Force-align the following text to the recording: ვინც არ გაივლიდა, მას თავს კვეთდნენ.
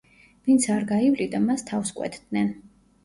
ვინც 0.47 0.65
არ 0.75 0.87
გაივლიდა, 0.93 1.41
მას 1.49 1.67
თავს 1.71 1.93
კვეთდნენ. 1.99 2.51